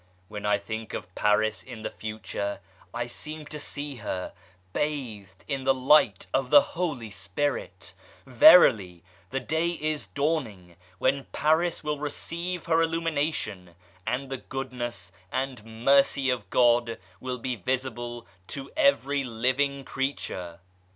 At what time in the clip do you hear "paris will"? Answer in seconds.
11.25-11.99